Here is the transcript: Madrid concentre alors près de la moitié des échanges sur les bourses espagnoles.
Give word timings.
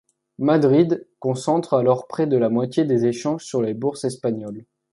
Madrid 0.39 1.07
concentre 1.19 1.75
alors 1.77 2.07
près 2.07 2.25
de 2.25 2.35
la 2.35 2.49
moitié 2.49 2.85
des 2.85 3.05
échanges 3.05 3.45
sur 3.45 3.61
les 3.61 3.75
bourses 3.75 4.03
espagnoles. 4.05 4.65